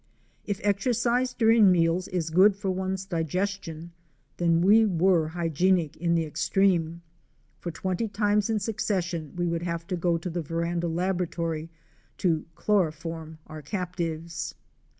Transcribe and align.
* 0.27 0.35
If 0.47 0.59
exercise 0.63 1.31
during 1.35 1.71
meals 1.71 2.07
is 2.07 2.31
good 2.31 2.55
for 2.55 2.71
one's 2.71 3.05
digestion 3.05 3.91
then 4.37 4.59
we 4.61 4.83
were 4.83 5.27
hygienic 5.27 5.95
in 5.95 6.15
the 6.15 6.25
extreme, 6.25 7.03
for 7.59 7.69
twenty 7.69 8.07
times 8.07 8.49
in 8.49 8.57
succession 8.59 9.31
we 9.35 9.45
would 9.45 9.61
have 9.61 9.85
to 9.85 9.95
go 9.95 10.17
to 10.17 10.29
the 10.31 10.41
veranda 10.41 10.87
laboratory 10.87 11.69
to 12.17 12.45
chloroform 12.55 13.37
our 13.45 13.61
captives. 13.61 14.55